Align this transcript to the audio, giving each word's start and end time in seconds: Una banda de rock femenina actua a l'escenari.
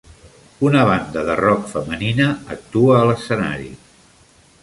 Una 0.69 0.79
banda 0.91 1.25
de 1.27 1.35
rock 1.41 1.67
femenina 1.75 2.27
actua 2.57 2.97
a 3.01 3.05
l'escenari. 3.11 3.71